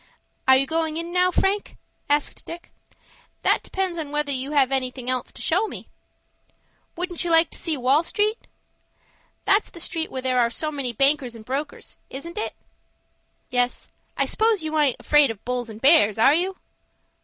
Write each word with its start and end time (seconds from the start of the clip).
"Are 0.47 0.57
you 0.57 0.65
goin' 0.65 0.97
in 0.97 1.13
now, 1.13 1.29
Frank?" 1.29 1.77
asked 2.09 2.43
Dick. 2.47 2.71
"That 3.43 3.61
depends 3.61 3.99
upon 3.99 4.11
whether 4.11 4.31
you 4.31 4.53
have 4.53 4.71
anything 4.71 5.11
else 5.11 5.31
to 5.31 5.43
show 5.43 5.67
me." 5.67 5.89
"Wouldn't 6.95 7.23
you 7.23 7.29
like 7.29 7.51
to 7.51 7.57
go 7.59 7.63
to 7.75 7.79
Wall 7.81 8.01
Street?" 8.01 8.39
"That's 9.45 9.69
the 9.69 9.79
street 9.79 10.09
where 10.09 10.23
there 10.23 10.39
are 10.39 10.49
so 10.49 10.71
many 10.71 10.91
bankers 10.91 11.35
and 11.35 11.45
brokers,—isn't 11.45 12.39
it?" 12.39 12.55
"Yes, 13.51 13.89
I 14.17 14.25
s'pose 14.25 14.63
you 14.63 14.75
aint 14.79 14.95
afraid 14.99 15.29
of 15.29 15.45
bulls 15.45 15.69
and 15.69 15.79
bears,—are 15.79 16.33
you?" 16.33 16.55